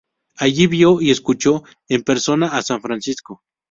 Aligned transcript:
Allí 0.37 0.65
vio 0.65 0.99
y 0.99 1.11
escuchó 1.11 1.61
en 1.87 2.01
persona 2.01 2.57
a 2.57 2.63
san 2.63 2.81
Francisco. 2.81 3.43